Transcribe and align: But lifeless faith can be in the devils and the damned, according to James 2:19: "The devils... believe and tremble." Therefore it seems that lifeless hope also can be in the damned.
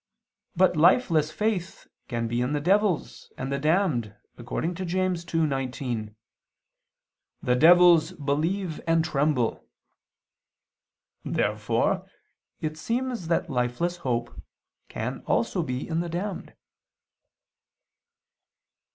But 0.55 0.75
lifeless 0.75 1.29
faith 1.31 1.85
can 2.07 2.27
be 2.27 2.41
in 2.41 2.53
the 2.53 2.59
devils 2.59 3.31
and 3.37 3.51
the 3.53 3.59
damned, 3.59 4.15
according 4.35 4.73
to 4.81 4.83
James 4.83 5.23
2:19: 5.23 6.15
"The 7.43 7.55
devils... 7.55 8.11
believe 8.13 8.81
and 8.87 9.05
tremble." 9.05 9.63
Therefore 11.23 12.07
it 12.61 12.79
seems 12.79 13.27
that 13.27 13.47
lifeless 13.51 13.97
hope 13.97 14.31
also 15.27 15.61
can 15.61 15.65
be 15.67 15.87
in 15.87 15.99
the 15.99 16.09
damned. 16.09 16.55